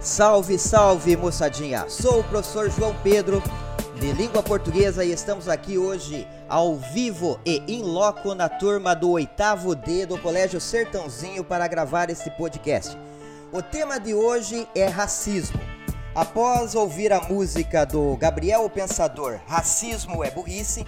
[0.00, 1.84] Salve, salve, moçadinha!
[1.90, 3.42] Sou o professor João Pedro,
[4.00, 9.10] de língua portuguesa, e estamos aqui hoje ao vivo e in loco na turma do
[9.10, 12.96] oitavo D do Colégio Sertãozinho para gravar este podcast.
[13.52, 15.60] O tema de hoje é racismo.
[16.14, 20.86] Após ouvir a música do Gabriel o Pensador, Racismo é Burrice,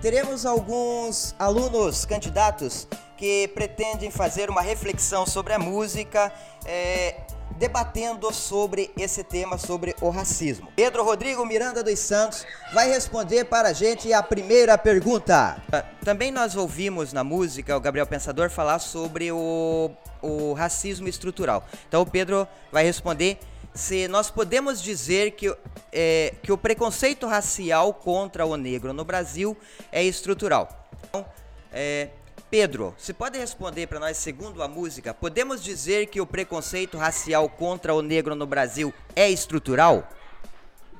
[0.00, 2.88] teremos alguns alunos candidatos
[3.18, 6.32] que pretendem fazer uma reflexão sobre a música,
[6.64, 7.16] é,
[7.58, 10.68] debatendo sobre esse tema, sobre o racismo.
[10.74, 15.62] Pedro Rodrigo Miranda dos Santos vai responder para a gente a primeira pergunta.
[15.72, 19.90] Ah, também nós ouvimos na música o Gabriel Pensador falar sobre o,
[20.20, 21.64] o racismo estrutural.
[21.88, 23.38] Então o Pedro vai responder
[23.74, 25.54] se nós podemos dizer que,
[25.92, 29.56] é, que o preconceito racial contra o negro no Brasil
[29.90, 30.88] é estrutural.
[31.08, 31.26] Então,
[31.72, 32.10] é,
[32.50, 37.48] Pedro, você pode responder para nós, segundo a música, podemos dizer que o preconceito racial
[37.48, 40.08] contra o negro no Brasil é estrutural?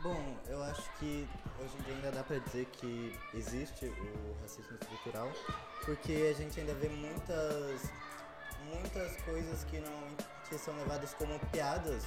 [0.02, 1.28] Bom, eu acho que
[1.60, 5.30] hoje em dia ainda dá para dizer que existe o racismo estrutural,
[5.84, 7.82] porque a gente ainda vê muitas,
[8.72, 12.04] muitas coisas que não que são levadas como piadas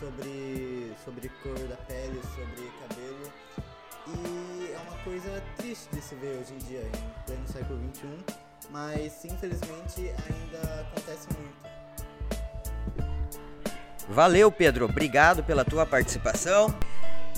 [0.00, 3.32] sobre, sobre cor da pele, sobre cabelo.
[4.08, 8.47] E é uma coisa triste de se ver hoje em dia, em pleno século XXI
[8.70, 11.48] mas infelizmente ainda acontece muito.
[14.08, 14.86] Valeu, Pedro.
[14.86, 16.74] Obrigado pela tua participação.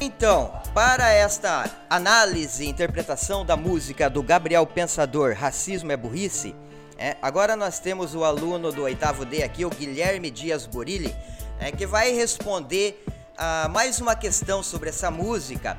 [0.00, 6.54] Então, para esta análise e interpretação da música do Gabriel Pensador, Racismo é Burrice,
[6.96, 11.14] é, agora nós temos o aluno do oitavo D aqui, o Guilherme Dias Borilli,
[11.58, 13.04] é, que vai responder
[13.36, 15.76] a mais uma questão sobre essa música.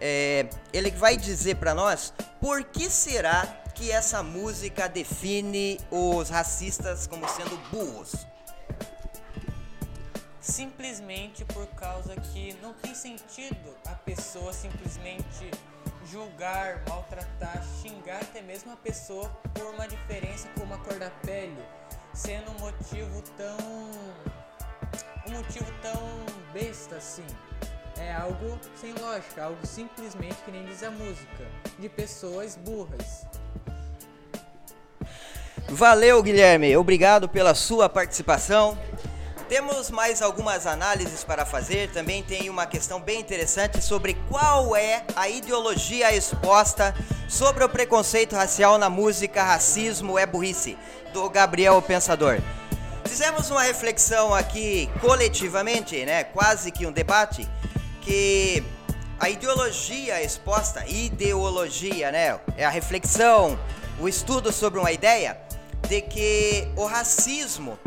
[0.00, 7.08] É, ele vai dizer para nós por que será que essa música define os racistas
[7.08, 8.14] como sendo burros?
[10.40, 15.50] Simplesmente por causa que não tem sentido a pessoa simplesmente
[16.08, 21.58] julgar, maltratar, xingar até mesmo a pessoa por uma diferença como a cor da pele,
[22.14, 23.58] sendo um motivo tão
[25.26, 27.26] um motivo tão besta assim.
[27.98, 33.26] É algo sem lógica, algo simplesmente que nem diz a música, de pessoas burras.
[35.74, 36.76] Valeu, Guilherme.
[36.76, 38.76] Obrigado pela sua participação.
[39.48, 41.90] Temos mais algumas análises para fazer.
[41.90, 46.94] Também tem uma questão bem interessante sobre qual é a ideologia exposta
[47.26, 50.76] sobre o preconceito racial na música Racismo é Burrice,
[51.14, 52.38] do Gabriel Pensador.
[53.06, 56.22] Fizemos uma reflexão aqui coletivamente, né?
[56.22, 57.48] Quase que um debate,
[58.02, 58.62] que
[59.18, 62.38] a ideologia exposta, ideologia, né?
[62.58, 63.58] É a reflexão,
[63.98, 65.40] o estudo sobre uma ideia
[65.88, 67.78] de que o racismo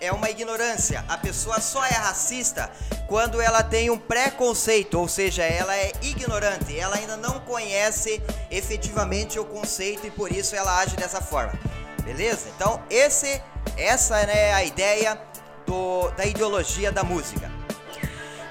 [0.00, 1.04] é uma ignorância.
[1.08, 2.70] A pessoa só é racista
[3.06, 8.20] quando ela tem um preconceito, ou seja, ela é ignorante, ela ainda não conhece
[8.50, 11.52] efetivamente o conceito e por isso ela age dessa forma.
[12.02, 12.48] Beleza?
[12.56, 13.40] Então, esse
[13.76, 15.20] essa né, é a ideia
[15.66, 17.51] do, da ideologia da música.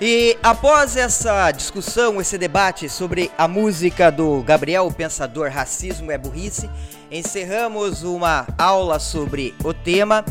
[0.04, 6.68] E após essa discussão, esse debate sobre a música do Gabriel Pensador Racismo é Burrice,
[7.12, 10.26] encerramos uma aula sobre o tema.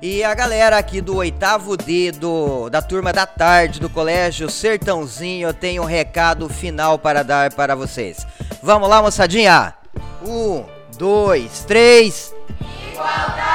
[0.00, 5.52] E a galera aqui do oitavo D do, da turma da tarde do Colégio Sertãozinho
[5.52, 8.24] tem um recado final para dar para vocês.
[8.62, 9.74] Vamos lá, moçadinha?
[10.24, 10.64] Um,
[10.96, 12.32] dois, três.
[12.92, 13.47] Igualdade!